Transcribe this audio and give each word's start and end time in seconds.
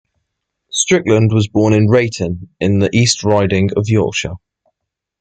Strickland 0.71 1.31
was 1.31 1.47
born 1.47 1.73
at 1.73 1.87
Reighton, 1.87 2.49
in 2.59 2.79
the 2.79 2.89
East 2.91 3.23
Riding 3.23 3.69
of 3.77 3.87
Yorkshire. 3.87 4.33